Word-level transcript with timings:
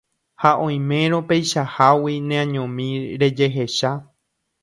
Ha 0.43 0.51
oimérõ 0.63 1.19
peichahágui 1.29 2.15
neañomi 2.29 2.89
rejehecha 3.21 3.91